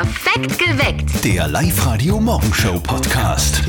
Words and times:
Perfekt 0.00 0.58
geweckt. 0.58 1.22
Der 1.26 1.46
Live-Radio-Morgenshow-Podcast. 1.46 3.60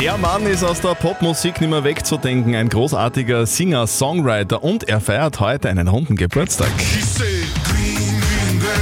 Der 0.00 0.18
Mann 0.18 0.44
ist 0.46 0.64
aus 0.64 0.80
der 0.80 0.96
Popmusik 0.96 1.60
nicht 1.60 1.70
mehr 1.70 1.84
wegzudenken. 1.84 2.56
Ein 2.56 2.68
großartiger 2.68 3.46
Singer, 3.46 3.86
Songwriter 3.86 4.64
und 4.64 4.88
er 4.88 5.00
feiert 5.00 5.38
heute 5.38 5.68
einen 5.68 5.86
runden 5.86 6.16
Geburtstag. 6.16 6.72
She 6.80 7.02
said, 7.02 7.46
Green, 7.62 8.20
green 8.20 8.58
grass, 8.58 8.74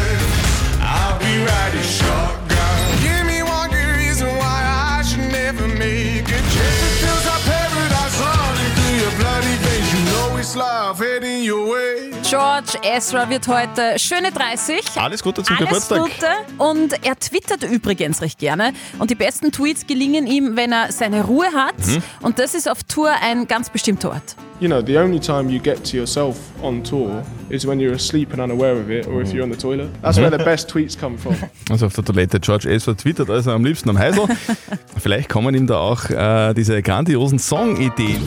I'll 0.80 1.18
be 1.18 1.44
riding 1.44 1.82
shotgun. 1.82 2.56
Give 3.02 3.22
me 3.26 3.42
one 3.42 3.68
good 3.68 3.94
reason 3.98 4.26
why 4.38 4.64
I 4.64 5.02
should 5.04 5.30
never 5.30 5.68
make 5.68 6.24
a 6.24 6.40
change. 6.40 6.56
It 6.56 7.04
feels 7.04 7.26
like 7.26 7.44
paradise 7.44 8.18
running 8.18 8.72
through 8.76 8.96
your 9.02 9.12
bloody 9.20 9.56
veins. 9.60 9.92
You 9.92 10.00
know 10.10 10.38
it's 10.38 10.56
life 10.56 11.00
heading 11.00 11.42
your 11.44 11.66
way. 11.70 11.85
George 12.28 12.78
Ezra 12.82 13.30
wird 13.30 13.46
heute 13.46 14.00
schöne 14.00 14.32
30. 14.32 14.82
Alles 14.96 15.22
Gute 15.22 15.44
zum 15.44 15.56
Alles 15.58 15.88
Geburtstag. 15.88 16.00
Gute. 16.00 16.26
Und 16.58 17.06
er 17.06 17.16
twittert 17.16 17.62
übrigens 17.62 18.20
recht 18.20 18.40
gerne. 18.40 18.72
Und 18.98 19.10
die 19.10 19.14
besten 19.14 19.52
Tweets 19.52 19.86
gelingen 19.86 20.26
ihm, 20.26 20.56
wenn 20.56 20.72
er 20.72 20.90
seine 20.90 21.22
Ruhe 21.22 21.46
hat. 21.52 21.78
Mhm. 21.86 22.02
Und 22.22 22.40
das 22.40 22.54
ist 22.54 22.68
auf 22.68 22.82
Tour 22.82 23.12
ein 23.22 23.46
ganz 23.46 23.70
bestimmter 23.70 24.10
Ort. 24.10 24.34
You 24.60 24.68
know, 24.68 24.80
the 24.82 24.98
only 24.98 25.18
time 25.20 25.50
you 25.50 25.60
get 25.60 25.84
to 25.84 25.96
yourself 25.96 26.36
on 26.62 26.82
tour 26.82 27.22
is 27.50 27.66
when 27.66 27.78
you're 27.78 27.94
asleep 27.94 28.32
and 28.32 28.40
unaware 28.40 28.72
of 28.72 28.90
it, 28.90 29.06
or 29.06 29.20
if 29.22 29.32
you're 29.32 29.44
on 29.44 29.50
the 29.50 29.56
toilet. 29.56 29.88
That's 30.02 30.18
where 30.18 30.30
the 30.30 30.42
best 30.42 30.68
tweets 30.68 30.98
come 30.98 31.16
from. 31.18 31.36
Also 31.68 31.86
auf 31.86 31.94
der 31.94 32.04
Toilette. 32.04 32.38
George 32.40 32.68
Ezra 32.68 32.94
twittert 32.94 33.28
also 33.28 33.50
am 33.50 33.64
liebsten 33.64 33.90
am 33.90 33.98
Heisel. 33.98 34.24
Vielleicht 34.98 35.28
kommen 35.28 35.52
ihm 35.54 35.66
da 35.66 35.78
auch 35.78 36.08
äh, 36.10 36.54
diese 36.54 36.80
grandiosen 36.80 37.38
Song-Ideen. 37.40 38.22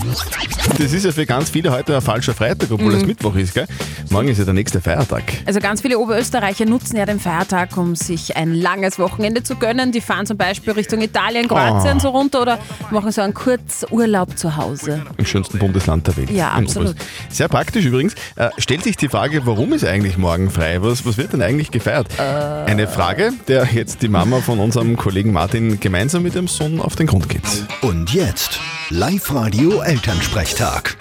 Das 0.77 0.91
ist 0.93 1.05
ja 1.05 1.11
für 1.11 1.25
ganz 1.25 1.49
viele 1.49 1.71
heute 1.71 1.95
ein 1.95 2.01
falscher 2.01 2.33
Freitag, 2.33 2.69
obwohl 2.71 2.93
es 2.93 3.05
Mittwoch 3.05 3.35
ist. 3.35 3.53
Gell? 3.53 3.65
Morgen 4.09 4.27
ist 4.27 4.39
ja 4.39 4.45
der 4.45 4.53
nächste 4.53 4.81
Feiertag. 4.81 5.23
Also 5.45 5.59
ganz 5.61 5.81
viele 5.81 5.97
Oberösterreicher 5.99 6.65
nutzen 6.65 6.97
ja 6.97 7.05
den 7.05 7.19
Feiertag, 7.19 7.75
um 7.77 7.95
sich 7.95 8.35
ein 8.35 8.53
langes 8.53 8.99
Wochenende 8.99 9.41
zu 9.41 9.55
gönnen. 9.55 9.91
Die 9.93 10.01
fahren 10.01 10.25
zum 10.25 10.35
Beispiel 10.37 10.73
Richtung 10.73 11.01
Italien, 11.01 11.47
Kroatien 11.47 11.97
Ah. 11.97 11.99
so 11.99 12.09
runter 12.09 12.41
oder 12.41 12.59
machen 12.91 13.11
so 13.11 13.21
einen 13.21 13.33
Kurzurlaub 13.33 14.37
zu 14.37 14.57
Hause. 14.57 15.01
Im 15.17 15.25
schönsten 15.25 15.59
Bundesland 15.59 16.05
der 16.07 16.17
Welt. 16.17 16.18
Ja, 16.29 16.49
in 16.57 16.65
absolut. 16.65 16.95
Sehr 17.29 17.47
praktisch 17.47 17.85
übrigens. 17.85 18.15
Äh, 18.35 18.49
stellt 18.57 18.83
sich 18.83 18.97
die 18.97 19.09
Frage, 19.09 19.45
warum 19.45 19.73
ist 19.73 19.85
eigentlich 19.85 20.17
morgen 20.17 20.49
frei? 20.49 20.81
Was, 20.81 21.05
was 21.05 21.17
wird 21.17 21.33
denn 21.33 21.41
eigentlich 21.41 21.71
gefeiert? 21.71 22.07
Eine 22.19 22.87
Frage, 22.87 23.31
der 23.47 23.65
jetzt 23.65 24.01
die 24.01 24.09
Mama 24.09 24.41
von 24.41 24.59
unserem 24.59 24.97
Kollegen 24.97 25.31
Martin 25.31 25.79
gemeinsam 25.79 26.23
mit 26.23 26.35
dem 26.35 26.47
Sohn 26.47 26.81
auf 26.81 26.95
den 26.95 27.07
Grund 27.07 27.29
geht. 27.29 27.41
Und 27.81 28.13
jetzt 28.13 28.59
Live-Radio-Elternsprechtag. 28.89 30.97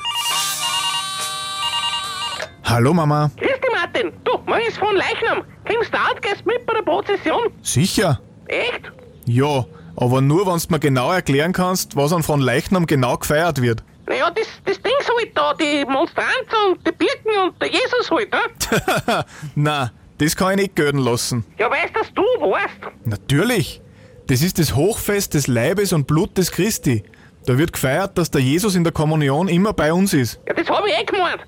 Hallo 2.64 2.92
Mama. 2.92 3.30
Grüß 3.38 3.48
dich, 3.48 3.70
Martin. 3.74 4.12
Du, 4.24 4.32
morgen 4.46 4.60
ist 4.68 4.76
von 4.76 4.94
Leichnam. 4.94 5.42
Kommst 5.66 5.92
du 5.92 5.96
auch, 5.98 6.20
gehst 6.20 6.44
mit 6.44 6.66
bei 6.66 6.74
der 6.74 6.82
Prozession? 6.82 7.40
Sicher? 7.62 8.20
Echt? 8.46 8.92
Ja, 9.24 9.64
aber 9.96 10.20
nur, 10.20 10.46
wenn 10.46 10.58
du 10.58 10.66
mir 10.70 10.78
genau 10.78 11.10
erklären 11.10 11.52
kannst, 11.52 11.96
was 11.96 12.12
an 12.12 12.22
von 12.22 12.40
Leichnam 12.40 12.86
genau 12.86 13.16
gefeiert 13.16 13.62
wird. 13.62 13.82
Naja, 14.08 14.30
das, 14.30 14.46
das 14.64 14.80
Ding 14.80 14.92
halt 15.06 15.36
da, 15.36 15.52
die 15.54 15.84
Monstranz 15.84 16.28
und 16.66 16.86
die 16.86 16.92
Birken 16.92 17.30
und 17.44 17.60
der 17.60 17.68
Jesus 17.68 18.10
halt, 18.10 18.32
ne? 18.32 19.24
Na, 19.54 19.92
das 20.16 20.34
kann 20.34 20.52
ich 20.52 20.56
nicht 20.56 20.76
gelten 20.76 20.98
lassen. 20.98 21.44
Ja, 21.58 21.70
weißt 21.70 21.94
dass 21.94 22.12
du 22.14 22.22
weißt. 22.22 22.92
Natürlich. 23.04 23.82
Das 24.26 24.42
ist 24.42 24.58
das 24.58 24.74
Hochfest 24.74 25.34
des 25.34 25.46
Leibes 25.46 25.92
und 25.92 26.06
Blut 26.06 26.38
des 26.38 26.50
Christi. 26.52 27.02
Da 27.46 27.56
wird 27.58 27.72
gefeiert, 27.72 28.16
dass 28.16 28.30
der 28.30 28.40
Jesus 28.40 28.74
in 28.74 28.84
der 28.84 28.92
Kommunion 28.92 29.48
immer 29.48 29.72
bei 29.72 29.92
uns 29.92 30.14
ist. 30.14 30.40
Ja, 30.46 30.54
das 30.54 30.68
hab 30.68 30.86
ich 30.86 30.98
eh 30.98 31.04
gemeint. 31.04 31.40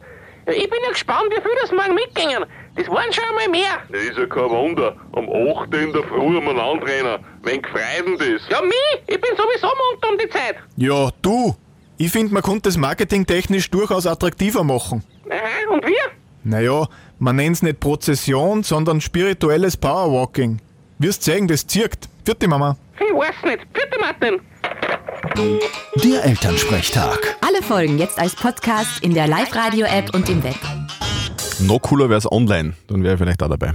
Ja, 0.47 0.53
ich 0.53 0.69
bin 0.69 0.79
ja 0.85 0.91
gespannt, 0.91 1.31
wie 1.31 1.41
viel 1.41 1.51
das 1.63 1.73
morgen 1.73 1.95
mitgingen. 1.95 2.45
Das 2.77 2.89
waren 2.89 3.13
schon 3.13 3.25
einmal 3.25 3.49
mehr. 3.49 3.79
Das 3.91 4.03
ist 4.03 4.19
ja 4.19 4.27
kein 4.27 4.51
Wunder. 4.51 4.97
Am 5.13 5.29
8. 5.29 5.75
in 5.75 5.93
der 5.93 6.03
Früh 6.05 6.37
umeinander 6.39 6.87
rennen. 6.87 7.25
Wen 7.43 7.63
gefreut 7.63 8.07
denn 8.07 8.19
das? 8.19 8.49
Ja, 8.49 8.63
mich? 8.63 9.03
Ich 9.07 9.21
bin 9.21 9.31
sowieso 9.37 9.67
munter 9.67 10.09
um 10.11 10.19
die 10.19 10.29
Zeit. 10.29 10.57
Ja, 10.77 11.11
du. 11.23 11.55
Ich 12.01 12.13
finde, 12.13 12.33
man 12.33 12.43
könnte 12.43 12.63
das 12.63 12.79
marketingtechnisch 12.79 13.69
durchaus 13.69 14.07
attraktiver 14.07 14.65
machen. 14.65 15.05
Aha, 15.29 15.75
und 15.75 15.85
wir? 15.85 15.99
Naja, 16.45 16.89
man 17.19 17.37
nennt's 17.37 17.61
nicht 17.61 17.79
Prozession, 17.79 18.63
sondern 18.63 19.03
spirituelles 19.03 19.77
Powerwalking. 19.77 20.63
Wirst 20.99 21.25
sehen, 21.25 21.47
das 21.47 21.67
zirkt. 21.67 22.09
Vierte 22.25 22.49
Mama. 22.49 22.79
Ich 22.95 23.15
weiß 23.15 23.35
nicht. 23.45 23.67
Vierte 23.75 24.01
Martin. 24.01 24.41
Der 26.03 26.25
Elternsprechtag. 26.25 27.37
Alle 27.47 27.63
Folgen 27.63 27.99
jetzt 27.99 28.19
als 28.19 28.35
Podcast 28.35 29.03
in 29.03 29.13
der 29.13 29.27
Live-Radio-App 29.27 30.15
und 30.15 30.27
im 30.31 30.43
Web. 30.43 30.57
Noch 31.59 31.81
cooler 31.81 32.09
wäre 32.09 32.17
es 32.17 32.33
online, 32.33 32.73
dann 32.87 33.03
wäre 33.03 33.13
ich 33.13 33.19
vielleicht 33.19 33.43
auch 33.43 33.51
dabei. 33.51 33.75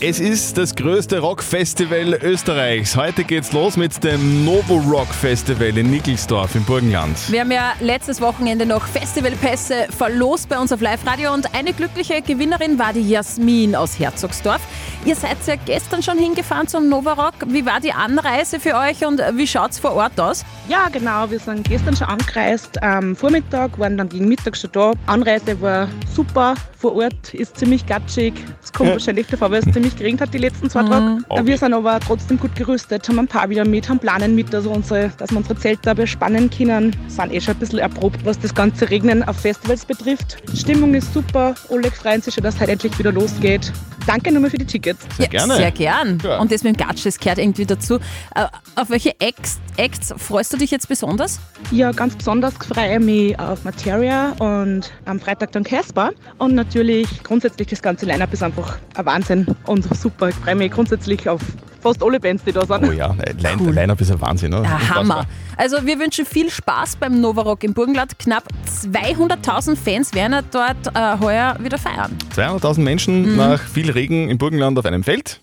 Es 0.00 0.20
ist 0.20 0.58
das 0.58 0.74
größte 0.74 1.18
Rockfestival 1.18 2.14
Österreichs. 2.22 2.96
Heute 2.96 3.24
geht's 3.24 3.52
los 3.52 3.76
mit 3.76 4.02
dem 4.04 4.44
Novo 4.44 4.76
Rock 4.76 5.08
Festival 5.08 5.76
in 5.76 5.90
Nickelsdorf 5.90 6.54
im 6.54 6.64
Burgenland. 6.64 7.16
Wir 7.30 7.40
haben 7.40 7.50
ja 7.50 7.72
letztes 7.80 8.20
Wochenende 8.20 8.66
noch 8.66 8.86
Festivalpässe 8.86 9.86
verlost 9.90 10.48
bei 10.48 10.58
uns 10.58 10.72
auf 10.72 10.80
Live-Radio 10.80 11.32
und 11.32 11.54
eine 11.54 11.72
glückliche 11.72 12.22
Gewinnerin 12.22 12.78
war 12.78 12.92
die 12.92 13.08
Jasmin 13.08 13.74
aus 13.74 13.98
Herzogsdorf. 13.98 14.60
Ihr 15.04 15.16
seid 15.16 15.36
ja 15.46 15.54
gestern 15.56 16.02
schon 16.02 16.18
hingefahren 16.18 16.66
zum 16.66 16.88
Novarock. 16.88 17.34
Wie 17.46 17.66
war 17.66 17.80
die 17.80 17.92
Anreise 17.92 18.60
für 18.60 18.74
euch 18.74 19.04
und 19.06 19.20
wie 19.34 19.46
schaut's 19.46 19.78
vor 19.78 19.92
Ort 19.94 20.18
aus? 20.18 20.44
Ja, 20.68 20.88
genau. 20.88 21.30
Wir 21.30 21.38
sind 21.38 21.68
gestern 21.68 21.94
schon 21.94 22.08
angereist 22.08 22.82
am 22.82 23.14
Vormittag, 23.14 23.78
waren 23.78 23.98
dann 23.98 24.08
gegen 24.08 24.28
Mittag 24.28 24.56
schon 24.56 24.72
da. 24.72 24.92
Anreise 25.06 25.60
war 25.60 25.88
super. 26.14 26.54
Vor 26.78 26.96
Ort 26.96 27.32
ist 27.34 27.58
ziemlich 27.58 27.86
gatschig. 27.86 28.34
Es 28.62 28.72
kommt 28.72 28.90
wahrscheinlich 28.90 29.26
davor, 29.26 29.50
weil 29.50 29.62
es 29.66 29.73
ziemlich 29.74 29.96
geregnet 29.96 30.20
hat 30.22 30.32
die 30.32 30.38
letzten 30.38 30.70
zwei 30.70 30.84
Tage. 30.84 31.18
Äh, 31.30 31.44
Wir 31.44 31.58
sind 31.58 31.74
aber 31.74 31.98
trotzdem 32.00 32.38
gut 32.38 32.54
gerüstet, 32.54 33.08
haben 33.08 33.18
ein 33.18 33.26
paar 33.26 33.50
wieder 33.50 33.66
mit, 33.66 33.88
haben 33.88 33.98
planen 33.98 34.34
mit, 34.34 34.54
also 34.54 34.70
unsere, 34.70 35.10
dass 35.18 35.30
wir 35.30 35.38
unsere 35.38 35.56
Zelte 35.56 35.94
bespannen 35.94 36.48
können. 36.48 36.96
Sind 37.08 37.32
eh 37.32 37.40
schon 37.40 37.54
ein 37.54 37.60
bisschen 37.60 37.80
erprobt, 37.80 38.24
was 38.24 38.38
das 38.38 38.54
ganze 38.54 38.88
Regnen 38.88 39.22
auf 39.24 39.36
Festivals 39.36 39.84
betrifft. 39.84 40.36
Die 40.52 40.56
Stimmung 40.56 40.94
ist 40.94 41.12
super. 41.12 41.54
Alle 41.70 41.90
freuen 41.90 42.22
sich 42.22 42.34
schon, 42.34 42.44
dass 42.44 42.54
es 42.54 42.60
heute 42.60 42.72
endlich 42.72 42.98
wieder 42.98 43.12
losgeht. 43.12 43.72
Danke 44.06 44.30
nochmal 44.30 44.50
für 44.50 44.58
die 44.58 44.66
Tickets. 44.66 45.00
Sehr 45.16 45.28
gerne. 45.28 45.56
Sehr 45.56 45.70
gern. 45.70 46.18
Ja. 46.22 46.38
Und 46.38 46.52
das 46.52 46.62
mit 46.62 46.78
dem 46.78 46.86
Gatsch, 46.86 47.06
das 47.06 47.18
gehört 47.18 47.38
irgendwie 47.38 47.64
dazu. 47.64 47.96
Äh, 48.34 48.46
Auf 48.76 48.90
welche 48.90 49.18
Acts, 49.18 49.58
Acts 49.76 50.14
freust 50.18 50.52
du 50.52 50.58
dich 50.58 50.70
jetzt 50.70 50.88
besonders? 50.88 51.40
Ja, 51.70 51.90
ganz 51.90 52.14
besonders 52.14 52.54
freue 52.54 52.98
ich 52.98 53.00
mich 53.00 53.38
auf 53.38 53.64
Materia 53.64 54.32
und 54.38 54.92
am 55.06 55.18
Freitag 55.20 55.52
dann 55.52 55.64
Casper. 55.64 56.10
Und 56.38 56.54
natürlich 56.54 57.22
grundsätzlich 57.22 57.68
das 57.68 57.80
ganze 57.80 58.04
Line-Up 58.04 58.32
ist 58.32 58.42
einfach 58.42 58.76
ein 58.94 59.06
Wahnsinn 59.06 59.46
und 59.66 59.84
super. 59.96 60.28
Ich 60.28 60.34
freue 60.36 60.54
mich 60.54 60.70
grundsätzlich 60.70 61.28
auf 61.28 61.40
fast 61.84 62.02
alle 62.02 62.18
Bands, 62.18 62.42
die 62.44 62.52
da 62.52 62.64
sind. 62.64 62.88
Oh 62.88 62.92
ja, 62.92 63.14
Line, 63.38 63.70
Line-Up 63.70 64.00
ist 64.00 64.10
ein 64.10 64.20
Wahnsinn. 64.20 64.50
Ne? 64.50 64.62
Ja. 64.62 64.94
Hammer. 64.94 65.26
Also 65.56 65.76
wir 65.84 65.98
wünschen 65.98 66.24
viel 66.24 66.50
Spaß 66.50 66.96
beim 66.96 67.20
Novarock 67.20 67.62
im 67.62 67.74
Burgenland. 67.74 68.18
Knapp 68.18 68.44
200.000 68.92 69.76
Fans 69.76 70.14
werden 70.14 70.44
dort 70.50 70.76
äh, 70.94 71.18
heuer 71.20 71.56
wieder 71.60 71.78
feiern. 71.78 72.16
200.000 72.34 72.80
Menschen 72.80 73.36
nach 73.36 73.60
viel 73.60 73.90
Regen 73.90 74.30
im 74.30 74.38
Burgenland 74.38 74.78
auf 74.78 74.86
einem 74.86 75.04
Feld. 75.04 75.40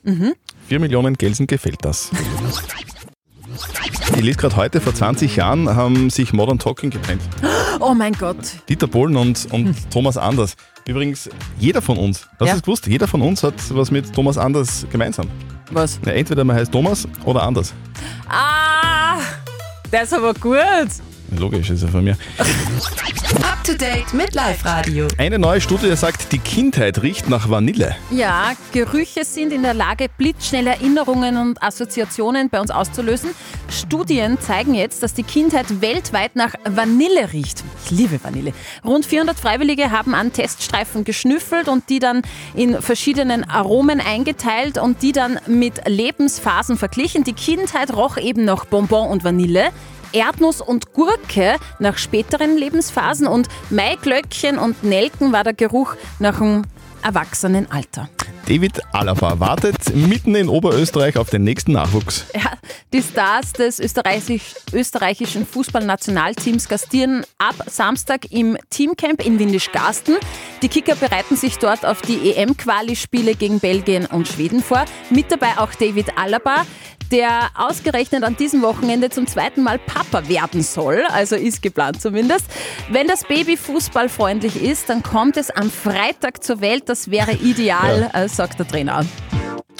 4 0.67 0.79
Millionen 0.79 1.15
Gelsen 1.15 1.45
gefällt 1.47 1.85
das. 1.85 2.09
Ich 4.15 4.21
lese 4.21 4.37
gerade 4.37 4.55
heute, 4.55 4.81
vor 4.81 4.93
20 4.93 5.35
Jahren 5.35 5.69
haben 5.75 6.09
sich 6.09 6.33
Modern 6.33 6.59
Talking 6.59 6.89
getrennt. 6.89 7.21
Oh 7.79 7.93
mein 7.93 8.13
Gott. 8.13 8.37
Dieter 8.67 8.87
Bohlen 8.87 9.15
und, 9.15 9.47
und 9.51 9.75
Thomas 9.91 10.17
Anders. 10.17 10.55
Übrigens, 10.87 11.29
jeder 11.59 11.81
von 11.81 11.97
uns, 11.97 12.27
hast 12.39 12.47
Ja. 12.47 12.53
du 12.53 12.57
es 12.57 12.61
gewusst? 12.63 12.87
Jeder 12.87 13.07
von 13.07 13.21
uns 13.21 13.43
hat 13.43 13.53
was 13.69 13.91
mit 13.91 14.13
Thomas 14.13 14.37
Anders 14.37 14.85
gemeinsam. 14.91 15.27
Was? 15.71 15.99
Ja, 16.05 16.11
entweder 16.13 16.43
man 16.43 16.55
heißt 16.55 16.71
Thomas 16.71 17.07
oder 17.23 17.43
Anders. 17.43 17.73
Ah, 18.27 19.19
der 19.91 20.03
ist 20.03 20.13
aber 20.13 20.33
gut. 20.33 20.59
Logisch, 21.37 21.69
ist 21.69 21.83
ja 21.83 21.87
von 21.87 22.03
mir. 22.03 22.17
Up 22.39 23.63
to 23.63 23.73
date 23.73 24.13
mit 24.13 24.33
Live-Radio. 24.35 25.07
Eine 25.17 25.39
neue 25.39 25.61
Studie 25.61 25.95
sagt, 25.95 26.33
die 26.33 26.39
Kindheit 26.39 27.01
riecht 27.03 27.29
nach 27.29 27.49
Vanille. 27.49 27.95
Ja, 28.09 28.51
Gerüche 28.73 29.23
sind 29.23 29.53
in 29.53 29.63
der 29.63 29.73
Lage, 29.73 30.07
blitzschnell 30.17 30.67
Erinnerungen 30.67 31.37
und 31.37 31.63
Assoziationen 31.63 32.49
bei 32.49 32.59
uns 32.59 32.69
auszulösen. 32.69 33.29
Studien 33.69 34.39
zeigen 34.41 34.73
jetzt, 34.73 35.03
dass 35.03 35.13
die 35.13 35.23
Kindheit 35.23 35.79
weltweit 35.81 36.35
nach 36.35 36.53
Vanille 36.69 37.31
riecht. 37.31 37.63
Ich 37.91 37.97
liebe 37.97 38.23
Vanille. 38.23 38.53
Rund 38.85 39.05
400 39.05 39.37
Freiwillige 39.37 39.91
haben 39.91 40.15
an 40.15 40.31
Teststreifen 40.31 41.03
geschnüffelt 41.03 41.67
und 41.67 41.89
die 41.89 41.99
dann 41.99 42.21
in 42.55 42.81
verschiedenen 42.81 43.43
Aromen 43.43 43.99
eingeteilt 43.99 44.77
und 44.77 45.01
die 45.01 45.11
dann 45.11 45.39
mit 45.45 45.85
Lebensphasen 45.87 46.77
verglichen. 46.77 47.25
Die 47.25 47.33
Kindheit 47.33 47.93
roch 47.93 48.17
eben 48.17 48.45
nach 48.45 48.63
Bonbon 48.63 49.09
und 49.09 49.25
Vanille. 49.25 49.71
Erdnuss 50.13 50.61
und 50.61 50.93
Gurke 50.93 51.55
nach 51.79 51.97
späteren 51.97 52.57
Lebensphasen 52.57 53.27
und 53.27 53.49
Maiglöckchen 53.69 54.57
und 54.57 54.83
Nelken 54.83 55.33
war 55.33 55.43
der 55.43 55.53
Geruch 55.53 55.95
nach 56.19 56.39
dem 56.39 56.63
Erwachsenenalter. 57.03 58.09
David 58.47 58.81
Alaba 58.91 59.39
wartet 59.39 59.95
mitten 59.95 60.35
in 60.35 60.49
Oberösterreich 60.49 61.17
auf 61.17 61.29
den 61.29 61.43
nächsten 61.43 61.73
Nachwuchs. 61.73 62.25
Ja, 62.33 62.53
die 62.91 63.01
Stars 63.01 63.53
des 63.53 63.79
österreichisch, 63.79 64.55
österreichischen 64.73 65.45
Fußballnationalteams 65.45 66.67
gastieren 66.67 67.25
ab 67.37 67.55
Samstag 67.67 68.31
im 68.31 68.57
Teamcamp 68.69 69.25
in 69.25 69.39
Windischgarsten. 69.39 70.17
Die 70.61 70.67
Kicker 70.67 70.95
bereiten 70.95 71.35
sich 71.35 71.59
dort 71.59 71.85
auf 71.85 72.01
die 72.01 72.31
EM-Quali-Spiele 72.31 73.35
gegen 73.35 73.59
Belgien 73.59 74.05
und 74.05 74.27
Schweden 74.27 74.61
vor. 74.61 74.85
Mit 75.09 75.31
dabei 75.31 75.57
auch 75.57 75.73
David 75.73 76.17
Alaba, 76.17 76.65
der 77.11 77.49
ausgerechnet 77.55 78.23
an 78.23 78.37
diesem 78.37 78.61
Wochenende 78.61 79.09
zum 79.09 79.27
zweiten 79.27 79.63
Mal 79.63 79.79
Papa 79.79 80.27
werden 80.29 80.63
soll, 80.63 81.03
also 81.09 81.35
ist 81.35 81.61
geplant 81.61 82.01
zumindest. 82.01 82.45
Wenn 82.89 83.07
das 83.07 83.25
Baby 83.25 83.57
fußballfreundlich 83.57 84.61
ist, 84.61 84.89
dann 84.89 85.03
kommt 85.03 85.37
es 85.37 85.51
am 85.51 85.69
Freitag 85.69 86.43
zur 86.43 86.61
Welt. 86.61 86.87
Das 86.91 87.09
wäre 87.09 87.31
ideal, 87.31 88.11
äh, 88.11 88.27
sagt 88.27 88.59
der 88.59 88.67
Trainer. 88.67 89.05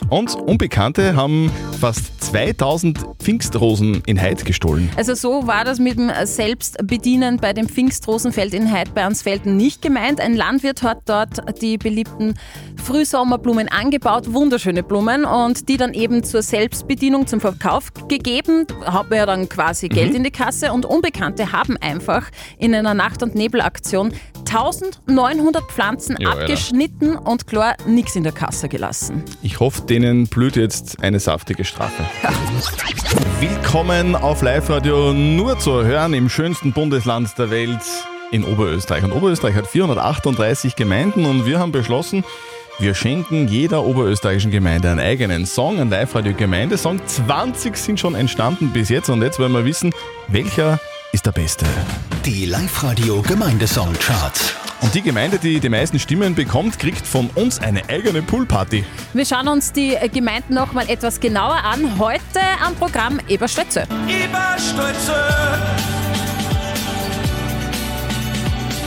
Und 0.08 0.34
Unbekannte 0.34 1.14
haben 1.14 1.52
fast 1.82 2.24
2000 2.24 3.00
Pfingstrosen 3.18 4.04
in 4.06 4.22
Heid 4.22 4.46
gestohlen. 4.46 4.88
Also 4.98 5.16
so 5.16 5.48
war 5.48 5.66
das 5.66 5.80
mit 5.80 5.98
dem 5.98 6.12
Selbstbedienen 6.26 7.38
bei 7.38 7.54
dem 7.54 7.68
Pfingstrosenfeld 7.68 8.54
in 8.54 8.72
Heid 8.72 8.94
bei 8.94 9.04
Ansfelden 9.04 9.58
nicht 9.58 9.82
gemeint. 9.82 10.22
Ein 10.22 10.36
Landwirt 10.36 10.84
hat 10.84 11.00
dort 11.06 11.40
die 11.60 11.80
beliebten 11.80 12.36
Frühsommerblumen 12.84 13.68
angebaut, 13.68 14.32
wunderschöne 14.32 14.84
Blumen 14.84 15.26
und 15.26 15.70
die 15.70 15.78
dann 15.78 15.96
eben 15.96 16.24
zur 16.24 16.44
Selbstbedienung 16.44 17.26
zum 17.26 17.40
Verkauf 17.40 17.92
gegeben. 18.08 18.68
Hat 18.86 19.10
man 19.10 19.18
ja 19.18 19.26
dann 19.26 19.50
quasi 19.50 19.88
Geld 19.88 20.14
in 20.14 20.24
die 20.24 20.30
Kasse 20.30 20.74
und 20.74 20.86
Unbekannte 20.86 21.52
haben 21.52 21.78
einfach 21.78 22.30
in 22.60 22.76
einer 22.76 22.94
Nacht- 22.94 23.24
und 23.24 23.34
Nebelaktion 23.34 24.14
1900 24.48 25.64
Pflanzen 25.72 26.18
Alter. 26.18 26.42
abgeschnitten 26.42 27.16
und 27.16 27.48
klar 27.48 27.76
nichts 27.88 28.16
in 28.16 28.24
der 28.24 28.34
Kasse 28.34 28.70
gelassen. 28.70 29.24
Ich 29.42 29.60
hoffe, 29.60 29.82
denen 29.84 30.28
blüht 30.28 30.58
jetzt 30.58 31.02
eine 31.02 31.20
saftige 31.20 31.64
Strafe. 31.72 32.04
Willkommen 33.40 34.16
auf 34.16 34.42
Live-Radio, 34.42 35.14
nur 35.14 35.58
zu 35.58 35.86
hören 35.86 36.14
im 36.14 36.28
schönsten 36.28 36.74
Bundesland 36.74 37.38
der 37.38 37.50
Welt, 37.50 37.80
in 38.32 38.44
Oberösterreich. 38.44 39.06
Und 39.06 39.14
Oberösterreich 39.14 39.56
hat 39.56 39.68
438 39.68 40.76
Gemeinden 40.76 41.26
und 41.26 41.46
wir 41.46 41.60
haben 41.60 41.72
beschlossen, 41.72 42.26
wir 42.80 42.94
schenken 42.94 43.48
jeder 43.48 43.86
oberösterreichischen 43.86 44.52
Gemeinde 44.52 44.90
einen 44.90 45.00
eigenen 45.00 45.46
Song, 45.46 45.80
einen 45.80 45.90
Live-Radio-Gemeindesong. 45.90 47.06
20 47.06 47.78
sind 47.78 48.00
schon 48.00 48.16
entstanden 48.16 48.72
bis 48.74 48.90
jetzt 48.90 49.10
und 49.10 49.22
jetzt 49.22 49.40
wollen 49.40 49.54
wir 49.54 49.64
wissen, 49.64 49.94
welcher 50.28 50.78
ist 51.14 51.26
der 51.26 51.32
beste. 51.32 51.66
Die 52.26 52.46
Live-Radio 52.46 53.22
Gemeindesong-Charts. 53.22 54.71
Und 54.82 54.96
die 54.96 55.04
Gemeinde, 55.04 55.38
die 55.38 55.60
die 55.60 55.70
meisten 55.70 56.00
Stimmen 56.00 56.34
bekommt, 56.34 56.80
kriegt 56.80 57.06
von 57.06 57.30
uns 57.36 57.60
eine 57.60 57.88
eigene 57.88 58.24
Poolparty. 58.24 58.84
Wir 59.14 59.26
schauen 59.26 59.48
uns 59.48 59.72
die 59.72 59.96
Gemeinden 60.12 60.56
noch 60.56 60.74
mal 60.74 60.90
etwas 60.90 61.20
genauer 61.20 61.64
an. 61.64 62.00
Heute 62.00 62.40
am 62.66 62.74
Programm 62.76 63.20
Eberstölze. 63.28 63.84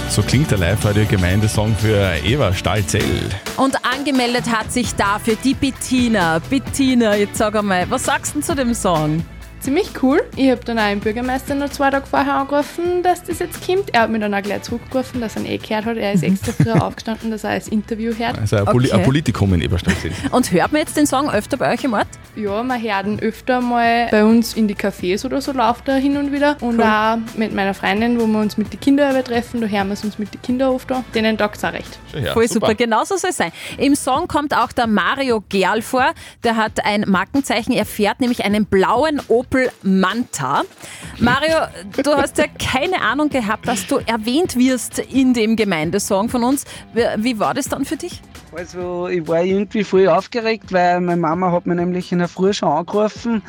So 0.09 0.23
klingt 0.23 0.51
der 0.51 0.59
Live-Radio-Gemeindesong 0.59 1.75
für 1.77 2.15
Eva 2.25 2.53
Stahlzell. 2.53 3.31
Und 3.57 3.77
angemeldet 3.85 4.51
hat 4.51 4.73
sich 4.73 4.95
dafür 4.95 5.37
die 5.43 5.55
Bettina. 5.55 6.41
Bettina, 6.51 7.17
jetzt 7.17 7.39
sag 7.39 7.57
einmal, 7.57 7.89
was 7.91 8.05
sagst 8.05 8.35
du 8.35 8.41
zu 8.41 8.55
dem 8.55 8.75
Song? 8.75 9.25
Ziemlich 9.65 9.91
cool. 10.03 10.21
Ich 10.37 10.51
habe 10.51 10.61
dann 10.63 10.79
auch 10.79 10.89
den 10.91 11.01
Bürgermeister 11.01 11.55
noch 11.55 11.71
zwei 11.71 11.89
Tage 11.89 12.05
vorher 12.05 12.35
angerufen, 12.35 13.03
dass 13.03 13.25
das 13.25 13.39
jetzt 13.39 13.67
kommt. 13.67 13.95
Er 13.95 14.03
hat 14.03 14.11
mich 14.11 14.21
dann 14.21 14.35
auch 14.35 14.43
gleich 14.43 14.61
zurückgerufen, 14.61 15.23
dass 15.23 15.37
er 15.37 15.43
ihn 15.43 15.47
eh 15.53 15.57
gehört 15.57 15.87
hat. 15.87 15.97
Er 15.97 16.13
ist 16.13 16.23
extra 16.23 16.53
früher 16.53 16.83
aufgestanden, 16.87 17.31
dass 17.31 17.45
er 17.45 17.55
das 17.55 17.69
Interview 17.69 18.13
hört. 18.15 18.39
Also 18.39 18.57
ein, 18.57 18.67
Poli 18.67 18.89
Okay. 18.89 18.99
ein 18.99 19.05
Politikum 19.05 19.55
in 19.55 19.63
Eberstadt. 19.63 19.95
Und 20.33 20.53
hört 20.53 20.71
man 20.73 20.83
jetzt 20.83 20.99
den 20.99 21.07
Song 21.07 21.31
öfter 21.31 21.57
bei 21.57 21.73
euch 21.73 21.83
im 21.83 21.95
Ort? 21.95 22.09
Ja, 22.37 22.63
man 22.65 22.83
hört 22.83 23.07
ihn 23.07 23.21
öfter 23.21 23.61
mal 23.61 24.09
bei 24.11 24.25
uns 24.25 24.55
in 24.55 24.67
die 24.67 24.75
Cafés 24.75 25.25
oder 25.25 25.41
so, 25.41 25.53
läuft 25.53 25.87
er 25.89 25.97
hin 25.97 26.17
und 26.17 26.33
wieder. 26.33 26.57
Und 26.61 26.79
auch 27.15 27.37
mit 27.37 27.55
meiner 27.55 27.75
Freundin, 27.75 28.21
wo 28.21 28.27
wir 28.27 28.41
uns 28.41 28.57
mit 28.57 28.73
den 28.73 28.81
Kindern 28.81 29.13
übertreffen, 29.13 29.61
da 29.61 29.69
hören 29.69 29.87
wir 29.89 29.93
es 29.95 30.03
uns 30.05 30.19
mit 30.19 30.35
den 30.35 30.43
Kindern 30.43 30.71
oft 30.71 30.91
an. 30.91 31.05
Denen 31.15 31.39
taugt 31.39 31.57
es 31.59 31.65
auch 31.65 31.73
recht. 31.73 31.99
Voll 32.33 32.49
super. 32.49 32.75
genauso 32.75 33.17
soll 33.17 33.31
es 33.31 33.37
sein. 33.37 33.53
Im 33.79 33.95
Song 33.95 34.27
kommt 34.27 34.53
auch 34.57 34.73
der 34.73 34.87
Mario 34.89 35.45
Gerl 35.49 35.81
vor. 35.83 36.13
Der 36.43 36.57
hat 36.57 36.85
ein 36.85 37.05
Markenzeichen. 37.07 37.73
Er 37.73 37.87
fährt 37.87 38.21
nämlich 38.21 38.45
einen 38.45 38.67
blauen 38.67 39.21
Opel 39.29 39.71
Manta. 39.83 40.63
Mario, 41.19 41.59
du 42.03 42.15
hast 42.15 42.37
ja 42.39 42.47
keine 42.59 43.01
Ahnung 43.01 43.29
gehabt, 43.29 43.69
dass 43.69 43.87
du 43.87 43.99
erwähnt 44.07 44.57
wirst 44.57 44.99
in 44.99 45.35
dem 45.35 45.55
Gemeindesong 45.55 46.29
von 46.29 46.43
uns. 46.43 46.65
Wie- 46.93 47.03
Wie 47.19 47.39
war 47.39 47.55
das 47.55 47.69
dann 47.69 47.85
für 47.85 47.97
dich? 47.97 48.21
Also 48.57 49.09
ich 49.09 49.27
war 49.27 49.43
irgendwie 49.43 49.83
voll 49.83 50.09
aufgeregt, 50.09 50.73
weil 50.73 51.01
meine 51.01 51.21
Mama 51.21 51.51
hat 51.51 51.67
mich 51.67 51.77
nämlich 51.77 52.13
in 52.13 52.21
der 52.21 52.29
Früh 52.29 52.53
schon 52.53 52.69
angerufen 52.69 53.43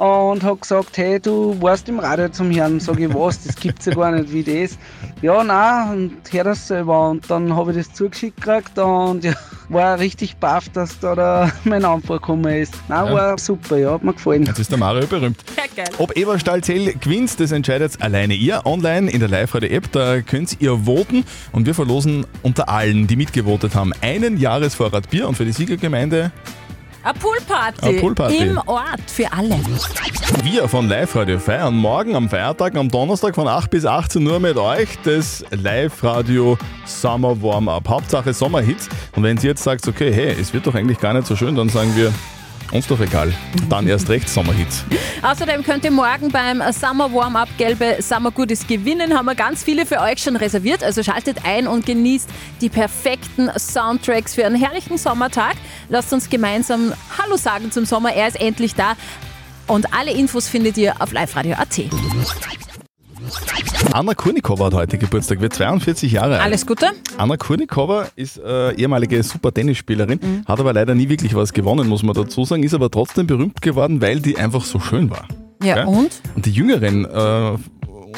und 0.00 0.42
hat 0.42 0.62
gesagt, 0.62 0.96
hey, 0.96 1.20
du 1.20 1.60
warst 1.60 1.88
im 1.88 1.98
Radio 1.98 2.30
zum 2.30 2.50
Hören. 2.54 2.80
Sag 2.80 2.98
ich, 2.98 3.12
was, 3.12 3.44
das 3.44 3.54
gibt's 3.56 3.84
ja 3.84 3.94
gar 3.94 4.10
nicht, 4.12 4.32
wie 4.32 4.42
das. 4.42 4.78
Ja, 5.20 5.44
nein, 5.44 5.90
und 5.90 6.32
hör 6.32 6.44
das 6.44 6.66
selber. 6.68 7.10
Und 7.10 7.30
dann 7.30 7.54
habe 7.54 7.72
ich 7.72 7.76
das 7.76 7.92
zugeschickt 7.92 8.40
gekriegt 8.40 8.78
und 8.78 9.22
ja, 9.24 9.34
war 9.68 9.98
richtig 9.98 10.36
baff, 10.36 10.70
dass 10.70 10.98
da, 11.00 11.14
da 11.14 11.52
mein 11.64 11.84
Anfall 11.84 12.16
gekommen 12.18 12.50
ist. 12.50 12.72
Nein, 12.88 13.08
Ja. 13.08 13.12
war 13.12 13.38
super, 13.38 13.76
ja, 13.76 13.92
hat 13.92 14.02
mir 14.02 14.14
gefallen. 14.14 14.44
Jetzt 14.46 14.58
ist 14.58 14.70
der 14.70 14.78
Mario 14.78 15.06
berühmt. 15.06 15.36
Ja, 15.56 15.64
geil. 15.76 15.92
Ob 15.98 16.16
Eberstahlzell 16.16 16.94
gewinnt, 16.94 17.38
das 17.38 17.52
entscheidet 17.52 18.00
alleine 18.00 18.32
ihr. 18.32 18.62
Online 18.64 19.10
in 19.10 19.20
der 19.20 19.28
Live-Radio-App, 19.28 19.92
da 19.92 20.22
könnt 20.22 20.56
ihr 20.62 20.78
voten 20.86 21.24
und 21.52 21.66
wir 21.66 21.74
verlosen 21.74 22.26
unter 22.42 22.70
allen, 22.70 23.06
die 23.06 23.16
mitgevotet 23.16 23.74
haben, 23.74 23.92
einen 24.00 24.38
Jahresvorrat 24.38 25.10
Bier 25.10 25.28
und 25.28 25.34
für 25.36 25.44
die 25.44 25.52
Siegergemeinde 25.52 26.32
Eine 27.02 27.14
Poolparty. 27.18 27.86
Eine 27.86 28.00
Poolparty. 28.00 28.36
Im 28.36 28.58
Ort 28.66 29.00
für 29.06 29.32
alle. 29.32 29.56
Wir 30.42 30.68
von 30.68 30.86
Live-Radio 30.86 31.38
feiern 31.38 31.74
morgen 31.74 32.14
am 32.14 32.28
Feiertag, 32.28 32.76
am 32.76 32.90
Donnerstag 32.90 33.34
von 33.34 33.48
8 33.48 33.70
bis 33.70 33.86
18 33.86 34.26
Uhr 34.26 34.38
mit 34.38 34.58
euch 34.58 34.88
das 35.02 35.42
Live-Radio 35.50 36.58
Summer 36.84 37.40
Warm-Up. 37.42 37.88
Hauptsache 37.88 38.34
Sommerhits. 38.34 38.88
Und 39.16 39.22
wenn 39.22 39.38
ihr 39.38 39.44
jetzt 39.44 39.62
sagt, 39.62 39.88
okay, 39.88 40.12
hey, 40.12 40.36
es 40.38 40.52
wird 40.52 40.66
doch 40.66 40.74
eigentlich 40.74 41.00
gar 41.00 41.14
nicht 41.14 41.26
so 41.26 41.36
schön, 41.36 41.54
dann 41.54 41.70
sagen 41.70 41.96
wir, 41.96 42.12
uns 42.72 42.86
doch 42.86 43.00
egal. 43.00 43.32
Dann 43.68 43.86
erst 43.86 44.08
recht 44.08 44.28
Sommerhits. 44.28 44.84
Außerdem 45.22 45.62
könnt 45.62 45.84
ihr 45.84 45.90
morgen 45.90 46.30
beim 46.30 46.62
Summer 46.72 47.12
Warm-Up 47.12 47.48
gelbe 47.58 47.96
Summer 48.00 48.30
Goodies 48.30 48.66
gewinnen. 48.66 49.16
Haben 49.16 49.26
wir 49.26 49.34
ganz 49.34 49.62
viele 49.62 49.86
für 49.86 50.00
euch 50.00 50.22
schon 50.22 50.36
reserviert. 50.36 50.82
Also 50.82 51.02
schaltet 51.02 51.44
ein 51.44 51.66
und 51.66 51.86
genießt 51.86 52.28
die 52.60 52.68
perfekten 52.68 53.50
Soundtracks 53.56 54.34
für 54.34 54.46
einen 54.46 54.56
herrlichen 54.56 54.98
Sommertag. 54.98 55.56
Lasst 55.88 56.12
uns 56.12 56.30
gemeinsam 56.30 56.92
Hallo 57.18 57.36
sagen 57.36 57.72
zum 57.72 57.84
Sommer. 57.84 58.12
Er 58.12 58.28
ist 58.28 58.40
endlich 58.40 58.74
da. 58.74 58.94
Und 59.66 59.92
alle 59.94 60.12
Infos 60.12 60.48
findet 60.48 60.76
ihr 60.78 61.00
auf 61.00 61.12
liveradio.at. 61.12 61.80
Anna 63.92 64.14
Kurnikova 64.14 64.66
hat 64.66 64.74
heute 64.74 64.98
Geburtstag, 64.98 65.40
wird 65.40 65.52
42 65.52 66.12
Jahre 66.12 66.34
alt. 66.34 66.42
Alles 66.42 66.66
Gute. 66.66 66.86
Anna 67.18 67.36
Kurnikova 67.36 68.06
ist 68.14 68.38
äh, 68.38 68.72
ehemalige 68.74 69.22
Super-Tennisspielerin, 69.22 70.44
hat 70.46 70.60
aber 70.60 70.72
leider 70.72 70.94
nie 70.94 71.08
wirklich 71.08 71.34
was 71.34 71.52
gewonnen, 71.52 71.88
muss 71.88 72.02
man 72.02 72.14
dazu 72.14 72.44
sagen, 72.44 72.62
ist 72.62 72.74
aber 72.74 72.90
trotzdem 72.90 73.26
berühmt 73.26 73.60
geworden, 73.60 74.00
weil 74.00 74.20
die 74.20 74.38
einfach 74.38 74.64
so 74.64 74.78
schön 74.78 75.10
war. 75.10 75.26
Ja, 75.62 75.74
Gell? 75.74 75.86
und? 75.86 76.10
Und 76.36 76.46
die 76.46 76.52
Jüngeren 76.52 77.04
äh, 77.04 77.56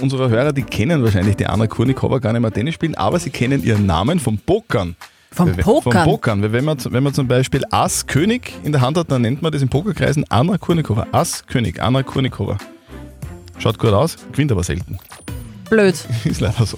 unserer 0.01 0.29
Hörer, 0.29 0.53
die 0.53 0.63
kennen 0.63 1.03
wahrscheinlich 1.03 1.37
die 1.37 1.47
Anna 1.47 1.67
Kurnikova 1.67 2.19
gar 2.19 2.33
nicht 2.33 2.43
mehr 2.43 2.53
Tennis 2.53 2.75
spielen, 2.75 2.95
aber 2.95 3.19
sie 3.19 3.31
kennen 3.31 3.65
ihren 3.65 3.87
Namen 3.87 4.21
vom 4.21 4.39
Pokern. 4.39 4.97
Vom 5.31 5.57
Pokern? 5.57 5.93
Vom 5.93 6.05
Pokern. 6.05 6.43
Weil 6.43 6.53
wenn 6.53 6.65
man, 6.65 6.77
wenn 6.91 7.03
man 7.03 7.15
zum 7.15 7.27
Beispiel 7.27 7.63
Ass 7.71 8.07
König 8.07 8.53
in 8.65 8.73
der 8.73 8.83
Hand 8.83 8.99
hat, 8.99 9.11
dann 9.11 9.23
nennt 9.23 9.41
man 9.41 9.51
das 9.51 9.63
in 9.63 9.71
Pokerkreisen 9.71 10.25
Anna 10.29 10.59
Kurnikova. 10.59 11.07
Ass 11.13 11.47
König, 11.47 11.81
Anna 11.81 12.03
Kurnikova. 12.03 12.59
Schaut 13.59 13.79
gut 13.79 13.93
aus, 13.93 14.17
gewinnt 14.33 14.53
aber 14.53 14.63
selten. 14.63 14.99
Blöd. 15.73 15.95
Ist 16.25 16.43
leider 16.43 16.67
so. 16.67 16.77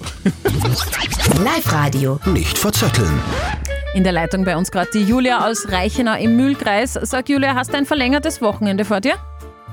Live-Radio. 1.43 2.17
Nicht 2.27 2.57
verzetteln. 2.57 3.21
In 3.93 4.05
der 4.05 4.13
Leitung 4.13 4.45
bei 4.45 4.55
uns 4.55 4.71
gerade 4.71 4.89
die 4.93 5.03
Julia 5.03 5.45
aus 5.45 5.69
Reichenau 5.69 6.15
im 6.15 6.37
Mühlkreis. 6.37 6.93
Sag 6.93 7.27
Julia, 7.27 7.55
hast 7.55 7.73
du 7.73 7.77
ein 7.77 7.85
verlängertes 7.85 8.41
Wochenende 8.41 8.85
vor 8.85 9.01
dir? 9.01 9.15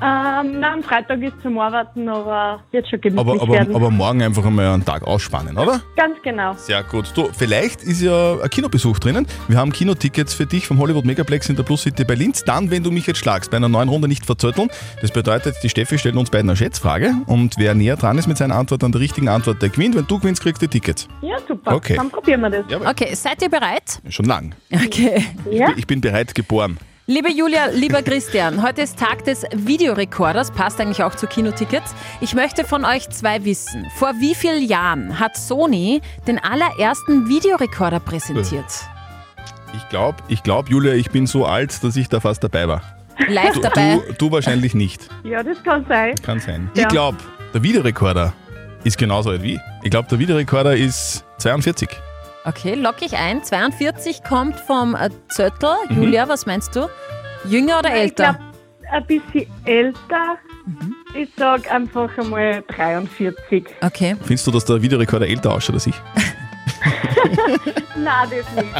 Ähm, 0.04 0.58
na, 0.58 0.72
am 0.72 0.82
Freitag 0.82 1.22
ist 1.22 1.34
zum 1.42 1.56
Arbeiten, 1.60 2.08
aber 2.08 2.60
wird 2.72 2.88
schon 2.88 3.00
gemütlich 3.00 3.20
Aber, 3.20 3.40
aber, 3.40 3.52
werden. 3.52 3.76
aber 3.76 3.88
morgen 3.88 4.20
einfach 4.20 4.44
einmal 4.44 4.66
einen 4.66 4.84
Tag 4.84 5.04
ausspannen, 5.04 5.56
oder? 5.56 5.80
Ganz 5.94 6.20
genau. 6.24 6.54
Sehr 6.54 6.82
gut. 6.82 7.12
Du, 7.14 7.28
vielleicht 7.32 7.84
ist 7.84 8.02
ja 8.02 8.40
ein 8.42 8.50
Kinobesuch 8.50 8.98
drinnen. 8.98 9.28
Wir 9.46 9.58
haben 9.58 9.70
Kinotickets 9.70 10.34
für 10.34 10.44
dich 10.44 10.66
vom 10.66 10.80
Hollywood 10.80 11.04
Megaplex 11.04 11.48
in 11.50 11.54
der 11.54 11.62
Plus 11.62 11.82
City 11.82 12.04
bei 12.04 12.14
Linz. 12.14 12.42
Dann, 12.42 12.72
wenn 12.72 12.82
du 12.82 12.90
mich 12.90 13.06
jetzt 13.06 13.18
schlagst, 13.18 13.52
bei 13.52 13.58
einer 13.58 13.68
neuen 13.68 13.88
Runde 13.88 14.08
nicht 14.08 14.26
verzötteln. 14.26 14.70
Das 15.00 15.12
bedeutet, 15.12 15.54
die 15.62 15.68
Steffi 15.68 15.96
stellt 15.98 16.16
uns 16.16 16.30
beiden 16.30 16.50
eine 16.50 16.56
Schätzfrage 16.56 17.14
und 17.26 17.54
wer 17.58 17.74
näher 17.74 17.96
dran 17.96 18.18
ist 18.18 18.26
mit 18.26 18.38
seiner 18.38 18.56
Antwort 18.56 18.82
an 18.82 18.90
der 18.90 19.00
richtigen 19.00 19.28
Antwort, 19.28 19.62
der 19.62 19.68
gewinnt. 19.68 19.94
Wenn 19.94 20.08
du 20.08 20.18
gewinnst, 20.18 20.42
kriegst 20.42 20.60
du 20.60 20.66
die 20.66 20.80
Tickets. 20.80 21.06
Ja, 21.20 21.36
super. 21.46 21.76
Okay. 21.76 21.94
Dann 21.94 22.10
probieren 22.10 22.40
wir 22.40 22.50
das. 22.50 22.64
Okay, 22.84 23.14
seid 23.14 23.40
ihr 23.40 23.48
bereit? 23.50 24.00
Schon 24.08 24.26
lang. 24.26 24.52
Okay. 24.72 25.24
Ja? 25.48 25.70
Ich 25.76 25.86
bin 25.86 26.00
bereit 26.00 26.34
geboren. 26.34 26.76
Liebe 27.06 27.30
Julia, 27.32 27.66
lieber 27.72 28.00
Christian, 28.02 28.62
heute 28.62 28.82
ist 28.82 28.96
Tag 28.98 29.24
des 29.24 29.44
Videorekorders, 29.52 30.52
passt 30.52 30.80
eigentlich 30.80 31.02
auch 31.02 31.14
zu 31.16 31.26
Kinotickets. 31.26 31.94
Ich 32.20 32.32
möchte 32.34 32.64
von 32.64 32.84
euch 32.84 33.10
zwei 33.10 33.44
wissen. 33.44 33.86
Vor 33.96 34.12
wie 34.20 34.34
vielen 34.36 34.64
Jahren 34.64 35.18
hat 35.18 35.36
Sony 35.36 36.00
den 36.28 36.38
allerersten 36.38 37.28
Videorekorder 37.28 37.98
präsentiert? 37.98 38.64
Ich 39.74 39.88
glaube, 39.88 40.18
ich 40.28 40.42
glaub, 40.44 40.70
Julia, 40.70 40.92
ich 40.94 41.10
bin 41.10 41.26
so 41.26 41.44
alt, 41.44 41.82
dass 41.82 41.96
ich 41.96 42.08
da 42.08 42.20
fast 42.20 42.44
dabei 42.44 42.68
war. 42.68 42.82
Live 43.28 43.54
Du, 43.54 43.60
dabei. 43.60 44.00
du, 44.06 44.12
du 44.14 44.30
wahrscheinlich 44.32 44.74
nicht. 44.74 45.08
Ja, 45.24 45.42
das 45.42 45.60
kann 45.64 45.84
sein. 45.88 46.14
Kann 46.22 46.38
sein. 46.38 46.70
Ja. 46.74 46.82
Ich 46.82 46.88
glaube, 46.88 47.18
der 47.52 47.62
Videorekorder 47.64 48.32
ist 48.84 48.96
genauso 48.96 49.30
alt 49.30 49.42
wie. 49.42 49.54
ich. 49.54 49.60
Ich 49.82 49.90
glaube, 49.90 50.08
der 50.08 50.18
Videorekorder 50.20 50.76
ist 50.76 51.24
42. 51.38 51.88
Okay, 52.44 52.74
lock 52.74 52.96
ich 53.02 53.16
ein. 53.16 53.42
42 53.42 54.24
kommt 54.24 54.58
vom 54.58 54.94
äh, 54.94 55.10
Zöttl. 55.28 55.74
Mhm. 55.88 55.96
Julia, 56.02 56.28
was 56.28 56.46
meinst 56.46 56.74
du? 56.74 56.88
Jünger 57.44 57.78
oder 57.80 57.90
Ich 57.94 58.00
älter? 58.00 58.34
glaube, 58.34 58.38
ein 58.90 59.06
bisschen 59.06 59.46
älter. 59.64 60.36
Ich 61.14 61.28
sag 61.36 61.70
einfach 61.70 62.08
einmal 62.18 62.62
43. 62.68 63.64
Okay. 63.80 64.16
Findest 64.22 64.46
du, 64.46 64.50
dass 64.50 64.64
der 64.64 64.80
Videorekorder 64.82 65.26
älter 65.26 65.52
ausschaut 65.52 65.74
als 65.74 65.86
ich? 65.86 65.94
Nein, 67.96 68.28
das 68.30 68.64
nicht. 68.64 68.74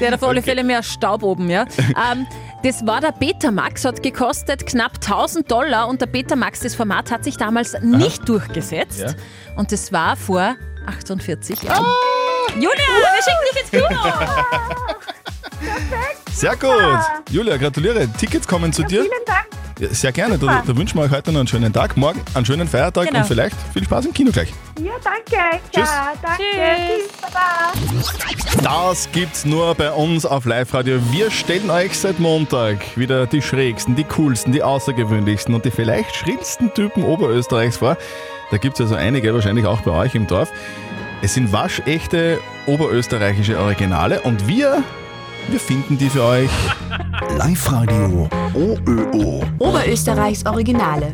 Der 0.00 0.08
hat 0.12 0.22
auf 0.22 0.28
alle 0.28 0.42
Fälle 0.42 0.62
mehr 0.64 0.82
Staub 0.82 1.22
oben, 1.22 1.50
ja. 1.50 1.62
ähm, 2.12 2.26
das 2.62 2.86
war 2.86 3.00
der 3.00 3.12
Betamax, 3.12 3.84
hat 3.84 4.02
gekostet 4.02 4.66
knapp 4.66 4.94
1000 4.96 5.50
Dollar 5.50 5.88
und 5.88 6.00
der 6.00 6.06
Betamax, 6.06 6.60
das 6.60 6.74
Format 6.74 7.10
hat 7.10 7.24
sich 7.24 7.36
damals 7.36 7.78
nicht 7.80 8.28
durchgesetzt. 8.28 9.00
Ja. 9.00 9.08
Und 9.56 9.72
das 9.72 9.92
war 9.92 10.16
vor 10.16 10.56
48 10.86 11.62
Jahren. 11.62 11.84
Julia, 12.54 12.70
wir 12.74 13.22
schicken 13.22 13.44
dich 13.52 13.60
ins 13.62 13.70
Kino! 13.70 14.00
Sehr 16.32 16.56
gut. 16.56 17.00
Julia, 17.30 17.56
gratuliere. 17.56 18.08
Tickets 18.18 18.46
kommen 18.46 18.72
zu 18.72 18.82
dir. 18.84 19.02
Vielen 19.02 19.24
Dank. 19.26 19.46
Ja, 19.80 19.88
sehr 19.90 20.12
gerne. 20.12 20.38
Da, 20.38 20.62
da 20.66 20.76
wünschen 20.76 20.98
wir 20.98 21.04
euch 21.04 21.10
heute 21.10 21.30
noch 21.32 21.40
einen 21.40 21.48
schönen 21.48 21.72
Tag, 21.72 21.96
morgen 21.96 22.20
einen 22.34 22.44
schönen 22.46 22.66
Feiertag 22.68 23.06
Genau. 23.08 23.20
und 23.20 23.26
vielleicht 23.26 23.56
viel 23.72 23.84
Spaß 23.84 24.06
im 24.06 24.14
Kino 24.14 24.30
gleich. 24.32 24.52
Ja, 24.80 24.92
danke. 25.02 25.60
Tschüss. 25.72 25.88
Ja, 25.88 26.12
danke. 26.22 26.42
Tschüss. 26.42 27.08
Baba. 27.20 28.90
Das 28.90 29.08
gibt's 29.12 29.44
nur 29.44 29.74
bei 29.74 29.90
uns 29.92 30.26
auf 30.26 30.44
Live-Radio. 30.46 31.00
Wir 31.12 31.30
stellen 31.30 31.70
euch 31.70 31.96
seit 31.98 32.18
Montag 32.18 32.78
wieder 32.96 33.26
die 33.26 33.42
schrägsten, 33.42 33.94
die 33.96 34.04
coolsten, 34.04 34.52
die 34.52 34.62
außergewöhnlichsten 34.62 35.54
und 35.54 35.64
die 35.64 35.70
vielleicht 35.70 36.14
schrillsten 36.16 36.72
Typen 36.74 37.04
Oberösterreichs 37.04 37.76
vor. 37.78 37.96
Da 38.50 38.56
gibt's 38.56 38.80
also 38.80 38.94
einige, 38.94 39.32
wahrscheinlich 39.34 39.66
auch 39.66 39.80
bei 39.82 39.90
euch 39.92 40.14
im 40.14 40.26
Dorf. 40.26 40.50
Es 41.20 41.34
sind 41.34 41.52
waschechte 41.52 42.38
oberösterreichische 42.66 43.58
Originale 43.58 44.20
und 44.22 44.46
wir, 44.46 44.84
wir 45.48 45.58
finden 45.58 45.98
die 45.98 46.08
für 46.08 46.22
euch. 46.22 46.50
Live-Radio 47.36 48.28
OÖO. 48.54 49.42
Oberösterreichs 49.58 50.46
Originale. 50.46 51.12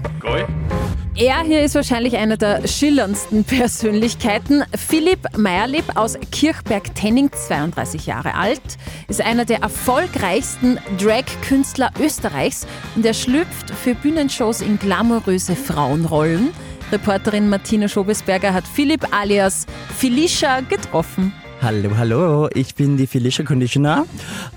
Er 1.17 1.43
hier 1.43 1.63
ist 1.63 1.75
wahrscheinlich 1.75 2.19
einer 2.19 2.37
der 2.37 2.67
schillerndsten 2.67 3.45
Persönlichkeiten. 3.45 4.65
Philipp 4.77 5.39
Meyerlieb 5.39 5.85
aus 5.95 6.19
Kirchberg-Tenning, 6.33 7.31
32 7.33 8.05
Jahre 8.05 8.35
alt, 8.35 8.61
ist 9.09 9.23
einer 9.23 9.47
der 9.47 9.61
erfolgreichsten 9.63 10.79
Drag-Künstler 10.99 11.93
Österreichs 11.99 12.67
und 12.95 13.07
er 13.07 13.15
schlüpft 13.15 13.71
für 13.71 13.95
Bühnenshows 13.95 14.61
in 14.61 14.79
glamouröse 14.79 15.57
Frauenrollen. 15.57 16.51
Reporterin 16.93 17.49
Martina 17.49 17.89
Schobesberger 17.89 18.53
hat 18.53 18.67
Philipp 18.67 19.07
alias 19.13 19.67
Felicia 19.97 20.61
getroffen. 20.61 21.33
Hallo, 21.63 21.97
hallo, 21.97 22.49
ich 22.53 22.75
bin 22.75 22.97
die 22.97 23.07
Felicia 23.07 23.45
Conditioner, 23.45 24.07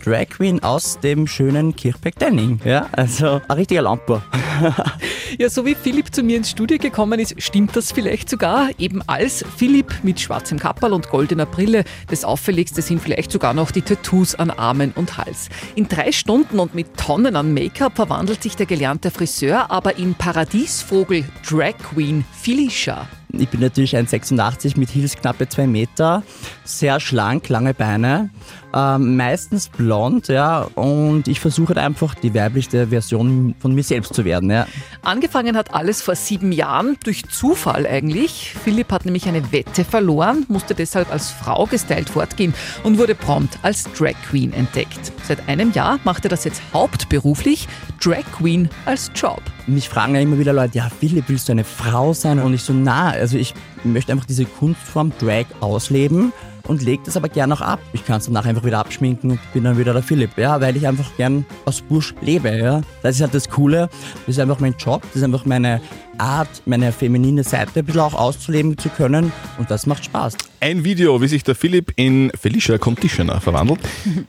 Drag 0.03 0.27
Queen 0.29 0.61
aus 0.61 0.99
dem 0.99 1.25
schönen 1.25 1.75
Kirchberg-Denning. 1.75 2.59
Ja, 2.65 2.87
also 2.91 3.39
ein 3.47 3.57
richtiger 3.57 3.83
Lamper. 3.83 4.21
Ja, 5.37 5.49
so 5.49 5.65
wie 5.65 5.75
Philipp 5.75 6.13
zu 6.15 6.23
mir 6.23 6.37
ins 6.37 6.49
Studio 6.49 6.77
gekommen 6.77 7.19
ist, 7.19 7.41
stimmt 7.41 7.75
das 7.75 7.91
vielleicht 7.91 8.29
sogar. 8.29 8.69
Eben 8.77 9.01
als 9.07 9.43
Philipp 9.57 9.93
mit 10.03 10.19
schwarzem 10.19 10.57
Kapperl 10.57 10.93
und 10.93 11.09
goldener 11.09 11.45
Brille. 11.45 11.83
Das 12.09 12.23
Auffälligste 12.23 12.81
sind 12.81 13.01
vielleicht 13.01 13.31
sogar 13.31 13.53
noch 13.53 13.71
die 13.71 13.81
Tattoos 13.81 14.35
an 14.35 14.51
Armen 14.51 14.93
und 14.95 15.17
Hals. 15.17 15.49
In 15.75 15.87
drei 15.87 16.11
Stunden 16.11 16.59
und 16.59 16.75
mit 16.75 16.95
Tonnen 16.97 17.35
an 17.35 17.53
Make-up 17.53 17.95
verwandelt 17.95 18.41
sich 18.41 18.55
der 18.55 18.65
gelernte 18.65 19.11
Friseur 19.11 19.69
aber 19.69 19.97
in 19.97 20.15
Paradiesvogel 20.15 21.25
Drag 21.47 21.77
Queen 21.77 22.23
Felicia. 22.31 23.07
Ich 23.33 23.49
bin 23.49 23.59
natürlich 23.59 23.95
1,86 23.95 24.79
mit 24.79 24.95
Heels 24.95 25.15
knappe 25.17 25.49
2 25.49 25.67
Meter, 25.67 26.23
sehr 26.63 26.99
schlank, 26.99 27.49
lange 27.49 27.73
Beine, 27.73 28.29
ähm, 28.77 29.17
meistens 29.17 29.69
blond, 29.69 30.27
ja, 30.27 30.61
und 30.75 31.27
ich 31.27 31.39
versuche 31.39 31.69
halt 31.69 31.79
einfach 31.79 32.13
die 32.13 32.35
weiblichste 32.35 32.87
Version 32.87 33.55
von 33.59 33.73
mir 33.73 33.81
selbst 33.81 34.13
zu 34.13 34.23
werden, 34.23 34.51
ja. 34.51 34.67
Angefangen 35.01 35.57
hat 35.57 35.73
alles 35.73 36.03
vor 36.03 36.15
sieben 36.15 36.51
Jahren, 36.51 36.95
durch 37.03 37.27
Zufall 37.27 37.87
eigentlich. 37.87 38.53
Philipp 38.63 38.91
hat 38.91 39.05
nämlich 39.05 39.27
eine 39.27 39.51
Wette 39.51 39.83
verloren, 39.83 40.45
musste 40.47 40.75
deshalb 40.75 41.11
als 41.11 41.31
Frau 41.31 41.65
gestylt 41.65 42.09
fortgehen 42.09 42.53
und 42.83 42.99
wurde 42.99 43.15
prompt 43.15 43.57
als 43.63 43.85
Drag 43.97 44.13
Queen 44.29 44.53
entdeckt. 44.53 45.11
Seit 45.23 45.49
einem 45.49 45.71
Jahr 45.71 45.99
macht 46.03 46.25
er 46.25 46.29
das 46.29 46.43
jetzt 46.43 46.61
hauptberuflich, 46.71 47.67
Drag 47.99 48.23
Queen 48.37 48.69
als 48.85 49.09
Job. 49.15 49.41
Mich 49.65 49.89
fragen 49.89 50.13
ja 50.13 50.21
immer 50.21 50.37
wieder 50.37 50.53
Leute, 50.53 50.77
ja 50.77 50.89
Philipp, 50.99 51.25
willst 51.27 51.47
du 51.47 51.53
eine 51.53 51.63
Frau 51.63 52.13
sein? 52.13 52.39
Und 52.39 52.53
ich 52.53 52.61
so, 52.61 52.73
na, 52.73 53.09
also 53.09 53.37
ich 53.37 53.55
möchte 53.83 54.11
einfach 54.11 54.25
diese 54.25 54.45
Kunstform 54.45 55.13
Drag 55.19 55.45
ausleben 55.61 56.31
und 56.67 56.81
lege 56.83 57.03
das 57.05 57.17
aber 57.17 57.29
gern 57.29 57.51
auch 57.51 57.61
ab. 57.61 57.79
Ich 57.93 58.05
kann 58.05 58.17
es 58.17 58.25
danach 58.25 58.45
einfach 58.45 58.63
wieder 58.63 58.79
abschminken 58.79 59.31
und 59.31 59.39
bin 59.53 59.63
dann 59.63 59.77
wieder 59.77 59.93
der 59.93 60.03
Philipp, 60.03 60.37
ja, 60.37 60.59
weil 60.61 60.75
ich 60.77 60.87
einfach 60.87 61.15
gern 61.17 61.45
als 61.65 61.81
Bursch 61.81 62.13
lebe, 62.21 62.55
ja. 62.55 62.81
Das 63.01 63.15
ist 63.15 63.21
halt 63.21 63.33
das 63.33 63.49
Coole, 63.49 63.89
das 64.25 64.35
ist 64.35 64.39
einfach 64.39 64.59
mein 64.59 64.75
Job, 64.77 65.01
das 65.03 65.17
ist 65.17 65.23
einfach 65.23 65.45
meine 65.45 65.81
Art, 66.19 66.49
meine 66.65 66.91
feminine 66.91 67.43
Seite 67.43 67.79
ein 67.79 67.85
bisschen 67.85 68.01
auch 68.01 68.13
auszuleben 68.13 68.77
zu 68.77 68.89
können 68.89 69.31
und 69.57 69.71
das 69.71 69.85
macht 69.85 70.05
Spaß. 70.05 70.37
Ein 70.59 70.83
Video, 70.83 71.21
wie 71.21 71.27
sich 71.27 71.43
der 71.43 71.55
Philipp 71.55 71.93
in 71.95 72.31
Felicia 72.39 72.77
Conditioner 72.77 73.39
verwandelt. 73.41 73.79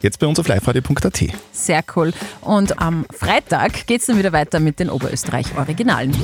Jetzt 0.03 0.19
bei 0.19 0.27
uns 0.27 0.39
auf 0.39 0.49
liveradio.at. 0.49 1.25
Sehr 1.53 1.83
cool. 1.97 2.13
Und 2.43 2.81
am 2.81 3.07
Freitag 3.11 3.87
geht 3.87 4.01
es 4.01 4.07
dann 4.07 4.19
wieder 4.19 4.33
weiter 4.33 4.61
mit 4.61 4.79
den 4.79 4.91
Oberösterreich-Originalen. 4.91 6.15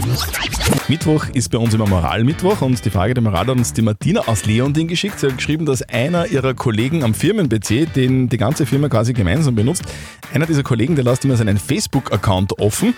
Mittwoch 0.88 1.26
ist 1.32 1.50
bei 1.50 1.58
uns 1.58 1.72
immer 1.72 1.86
Moralmittwoch 1.86 2.60
und 2.60 2.84
die 2.84 2.90
Frage 2.90 3.14
der 3.14 3.22
Moral 3.22 3.46
hat 3.46 3.56
uns 3.56 3.72
die 3.72 3.82
Martina 3.82 4.20
aus 4.26 4.44
Leonding 4.44 4.88
geschickt. 4.88 5.20
Sie 5.20 5.26
hat 5.26 5.36
geschrieben, 5.36 5.66
dass 5.66 5.82
einer 5.82 6.26
ihrer 6.26 6.54
Kollegen 6.54 7.02
am 7.02 7.14
Firmen-PC, 7.14 7.92
den 7.94 8.28
die 8.28 8.36
ganze 8.36 8.66
Firma 8.66 8.88
quasi 8.88 9.12
gemeinsam 9.12 9.54
benutzt, 9.54 9.84
einer 10.32 10.46
dieser 10.46 10.62
Kollegen, 10.62 10.94
der 10.94 11.04
lässt 11.04 11.24
immer 11.24 11.36
seinen 11.36 11.58
Facebook-Account 11.58 12.58
offen. 12.58 12.94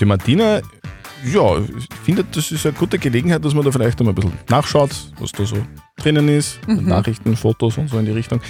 Die 0.00 0.04
Martina, 0.04 0.60
ja, 1.24 1.60
findet, 2.04 2.36
das 2.36 2.50
ist 2.50 2.64
eine 2.66 2.74
gute 2.74 2.98
Gelegenheit, 2.98 3.44
dass 3.44 3.54
man 3.54 3.64
da 3.64 3.70
vielleicht 3.72 3.98
einmal 4.00 4.12
ein 4.12 4.16
bisschen 4.16 4.32
nachschaut, 4.48 4.90
was 5.18 5.32
da 5.32 5.44
so 5.44 5.56
drinnen 5.96 6.28
ist, 6.28 6.58
Mhm. 6.66 6.86
Nachrichten, 6.86 7.36
Fotos 7.36 7.76
und 7.78 7.88
so 7.90 7.98
in 7.98 8.04
die 8.06 8.12
Richtung. 8.12 8.40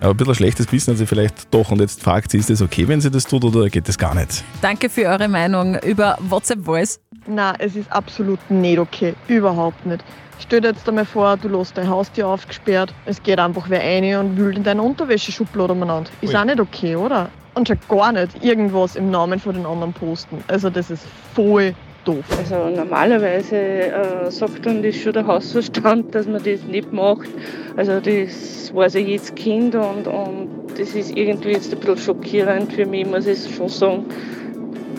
Aber 0.00 0.10
ein 0.10 0.16
bisschen 0.16 0.34
schlechtes 0.34 0.66
Gewissen 0.66 0.92
hat 0.92 0.98
sie 0.98 1.06
vielleicht 1.06 1.52
doch 1.52 1.70
und 1.70 1.80
jetzt 1.80 2.02
fragt 2.02 2.30
sie, 2.30 2.38
ist 2.38 2.50
das 2.50 2.62
okay, 2.62 2.88
wenn 2.88 3.00
sie 3.00 3.10
das 3.10 3.24
tut 3.24 3.44
oder 3.44 3.68
geht 3.68 3.88
das 3.88 3.98
gar 3.98 4.14
nicht? 4.14 4.42
Danke 4.62 4.88
für 4.88 5.06
eure 5.06 5.28
Meinung 5.28 5.76
über 5.80 6.16
WhatsApp 6.20 6.64
Voice. 6.64 7.00
Na, 7.26 7.54
es 7.58 7.76
ist 7.76 7.90
absolut 7.92 8.38
nicht 8.50 8.78
okay. 8.78 9.14
Überhaupt 9.28 9.86
nicht. 9.86 10.04
Stell 10.40 10.60
dir 10.60 10.68
jetzt 10.68 10.86
einmal 10.88 11.06
vor, 11.06 11.36
du 11.36 11.48
lässt 11.48 11.76
dein 11.78 11.88
Haustür 11.88 12.26
aufgesperrt, 12.26 12.92
es 13.06 13.22
geht 13.22 13.38
einfach 13.38 13.70
wer 13.70 13.80
rein 13.80 14.16
und 14.16 14.36
wühlt 14.36 14.56
in 14.56 14.64
deine 14.64 14.82
Unterwäscheschublade 14.82 15.72
umeinander. 15.72 16.10
Ist 16.20 16.34
Ui. 16.34 16.36
auch 16.40 16.44
nicht 16.44 16.60
okay, 16.60 16.96
oder? 16.96 17.30
Und 17.54 17.68
schon 17.68 17.78
gar 17.88 18.10
nicht 18.12 18.42
irgendwas 18.42 18.96
im 18.96 19.10
Namen 19.10 19.38
von 19.38 19.54
den 19.54 19.64
anderen 19.64 19.92
posten. 19.92 20.42
Also 20.48 20.70
das 20.70 20.90
ist 20.90 21.04
voll 21.34 21.74
doof. 22.04 22.24
Also 22.38 22.70
normalerweise 22.70 23.56
äh, 23.56 24.30
sagt 24.30 24.66
dann 24.66 24.82
das 24.82 24.96
schon 24.96 25.12
der 25.12 25.26
Hausverstand, 25.26 26.14
dass 26.14 26.26
man 26.26 26.42
das 26.42 26.62
nicht 26.64 26.92
macht. 26.92 27.28
Also 27.76 28.00
das 28.00 28.72
weiß 28.74 28.94
ja 28.94 29.00
jedes 29.00 29.34
Kind 29.34 29.74
und, 29.74 30.06
und 30.06 30.48
das 30.78 30.94
ist 30.94 31.16
irgendwie 31.16 31.52
jetzt 31.52 31.72
ein 31.72 31.80
bisschen 31.80 31.98
schockierend 31.98 32.72
für 32.72 32.86
mich, 32.86 33.06
muss 33.06 33.26
ich 33.26 33.54
schon 33.54 33.68
sagen, 33.68 34.06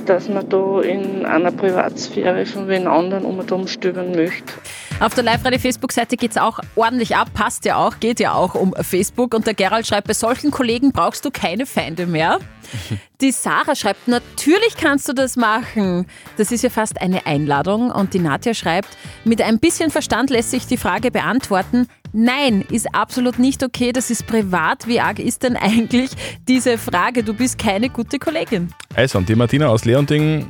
dass 0.06 0.30
man 0.30 0.48
da 0.50 0.82
in 0.82 1.26
einer 1.26 1.52
Privatsphäre 1.52 2.46
von 2.46 2.68
wen 2.68 2.88
anderen 2.88 3.26
um 3.26 3.40
um 3.40 3.68
stöbern 3.68 4.12
möchte. 4.12 4.54
Auf 5.00 5.14
der 5.14 5.24
Live-Radio-Facebook-Seite 5.24 6.16
geht 6.16 6.32
es 6.32 6.38
auch 6.38 6.60
ordentlich 6.76 7.16
ab, 7.16 7.30
passt 7.34 7.66
ja 7.66 7.76
auch, 7.76 8.00
geht 8.00 8.20
ja 8.20 8.34
auch 8.34 8.56
um 8.56 8.74
Facebook. 8.80 9.34
Und 9.34 9.46
der 9.46 9.54
Gerald 9.54 9.86
schreibt, 9.86 10.08
bei 10.08 10.14
solchen 10.14 10.52
Kollegen 10.52 10.92
brauchst 10.92 11.26
du 11.26 11.32
keine 11.32 11.66
Feinde 11.66 12.08
mehr. 12.08 12.40
Die 13.22 13.32
Sarah 13.32 13.76
schreibt, 13.76 14.08
natürlich 14.08 14.76
kannst 14.76 15.08
du 15.08 15.14
das 15.14 15.36
machen. 15.38 16.06
Das 16.38 16.52
ist 16.52 16.64
ja 16.64 16.70
fast 16.70 17.02
eine 17.02 17.26
Einladung. 17.26 17.92
Und 17.92 18.14
die 18.14 18.20
Nadja 18.20 18.54
schreibt, 18.54 18.90
mit 19.24 19.42
ein 19.42 19.60
bisschen 19.60 19.90
Verstand 19.90 20.30
lässt 20.30 20.52
sich 20.52 20.68
die 20.68 20.76
Frage 20.78 21.12
beantworten. 21.12 21.88
Nein, 22.12 22.66
ist 22.70 22.94
absolut 22.94 23.40
nicht 23.40 23.64
okay. 23.64 23.94
Das 23.94 24.10
ist 24.10 24.28
privat. 24.28 24.88
Wie 24.88 25.00
arg 25.00 25.20
ist 25.20 25.44
denn 25.44 25.56
eigentlich 25.56 26.12
diese 26.48 26.78
Frage? 26.78 27.24
Du 27.24 27.34
bist 27.34 27.58
keine 27.58 27.90
gute 27.90 28.20
Kollegin. 28.20 28.74
Also, 28.96 29.18
und 29.18 29.30
die 29.30 29.36
Martina 29.36 29.68
aus 29.68 29.86
Leonding 29.86 30.46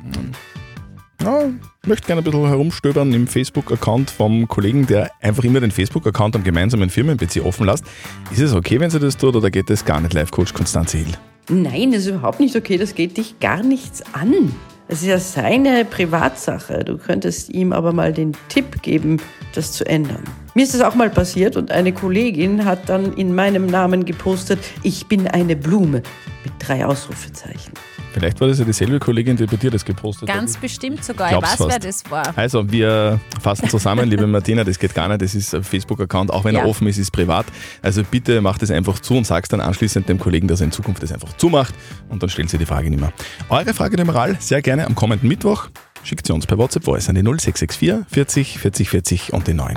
ja, 1.23 1.49
möchte 1.85 2.07
gerne 2.07 2.21
ein 2.21 2.23
bisschen 2.23 2.47
herumstöbern 2.47 3.13
im 3.13 3.27
Facebook-Account 3.27 4.09
vom 4.09 4.47
Kollegen, 4.47 4.85
der 4.87 5.11
einfach 5.21 5.43
immer 5.43 5.59
den 5.59 5.71
Facebook-Account 5.71 6.35
am 6.35 6.43
gemeinsamen 6.43 6.89
Firmen-PC 6.89 7.43
offen 7.43 7.65
lässt. 7.65 7.85
Ist 8.31 8.39
es 8.39 8.53
okay, 8.53 8.79
wenn 8.79 8.89
sie 8.89 8.99
das 8.99 9.17
tut 9.17 9.35
oder 9.35 9.49
geht 9.49 9.69
das 9.69 9.85
gar 9.85 10.01
nicht, 10.01 10.13
Live-Coach 10.13 10.53
Konstanze 10.53 10.97
Hill? 10.97 11.13
Nein, 11.49 11.91
das 11.91 12.01
ist 12.01 12.07
überhaupt 12.07 12.39
nicht 12.39 12.55
okay. 12.55 12.77
Das 12.77 12.95
geht 12.95 13.17
dich 13.17 13.39
gar 13.39 13.61
nichts 13.61 14.03
an. 14.13 14.53
Es 14.87 15.01
ist 15.01 15.07
ja 15.07 15.19
seine 15.19 15.85
Privatsache. 15.85 16.83
Du 16.83 16.97
könntest 16.97 17.49
ihm 17.49 17.73
aber 17.73 17.91
mal 17.91 18.13
den 18.13 18.33
Tipp 18.49 18.81
geben, 18.81 19.19
das 19.57 19.71
zu 19.71 19.85
ändern. 19.85 20.23
Mir 20.53 20.63
ist 20.63 20.73
es 20.75 20.81
auch 20.81 20.95
mal 20.95 21.09
passiert 21.09 21.57
und 21.57 21.71
eine 21.71 21.91
Kollegin 21.93 22.65
hat 22.65 22.87
dann 22.89 23.13
in 23.13 23.33
meinem 23.35 23.65
Namen 23.65 24.05
gepostet, 24.05 24.59
ich 24.83 25.07
bin 25.07 25.27
eine 25.27 25.55
Blume 25.55 26.01
mit 26.43 26.53
drei 26.59 26.85
Ausrufezeichen. 26.85 27.73
Vielleicht 28.13 28.39
war 28.39 28.47
das 28.47 28.59
ja 28.59 28.63
dieselbe 28.63 28.97
Kollegin, 28.97 29.35
die 29.35 29.45
bei 29.45 29.57
dir 29.57 29.69
das 29.69 29.83
gepostet 29.83 30.29
hat. 30.29 30.37
Ganz 30.37 30.55
bestimmt 30.55 31.03
sogar. 31.03 31.31
Ich 31.33 31.41
weiß, 31.41 31.59
wer 31.67 31.79
das 31.79 32.09
war. 32.09 32.31
Also, 32.37 32.71
wir 32.71 33.19
fassen 33.41 33.67
zusammen, 33.67 34.09
liebe 34.09 34.25
Martina, 34.25 34.63
das 34.63 34.79
geht 34.79 34.95
gar 34.95 35.09
nicht. 35.09 35.21
Das 35.21 35.35
ist 35.35 35.53
ein 35.53 35.65
Facebook-Account, 35.65 36.31
auch 36.31 36.45
wenn 36.45 36.55
Ja. 36.55 36.61
er 36.61 36.67
offen 36.69 36.87
ist, 36.87 36.97
ist 36.97 37.11
privat. 37.11 37.45
Also 37.81 38.03
bitte 38.09 38.39
macht 38.39 38.63
es 38.63 38.71
einfach 38.71 38.99
zu 38.99 39.15
und 39.17 39.27
sagst 39.27 39.51
dann 39.51 39.59
anschließend 39.59 40.07
dem 40.07 40.17
Kollegen, 40.17 40.47
dass 40.47 40.61
er 40.61 40.65
in 40.67 40.71
Zukunft 40.71 41.03
das 41.03 41.11
einfach 41.11 41.35
zumacht 41.35 41.75
und 42.07 42.23
dann 42.23 42.29
stellt 42.29 42.49
sie 42.49 42.57
die 42.57 42.65
Frage 42.65 42.89
nicht 42.89 43.01
mehr. 43.01 43.11
Eure 43.49 43.73
Frage 43.73 43.97
der 43.97 44.05
Moral 44.05 44.37
sehr 44.39 44.61
gerne 44.61 44.85
am 44.87 44.95
kommenden 44.95 45.27
Mittwoch. 45.27 45.67
Schickt 46.05 46.27
sie 46.27 46.33
uns 46.33 46.45
per 46.45 46.59
WhatsApp 46.59 46.83
Voice 46.83 47.09
an 47.09 47.15
die 47.15 47.23
0664 47.23 48.05
40 48.07 48.59
40 48.59 48.89
40 48.89 49.33
und 49.33 49.47
die 49.47 49.55
9. 49.55 49.73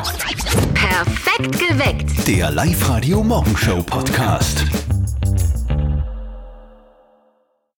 Perfekt 0.74 1.58
geweckt. 1.58 2.28
Der 2.28 2.50
Live-Radio 2.50 3.22
Morgenshow 3.24 3.82
Podcast. 3.82 4.66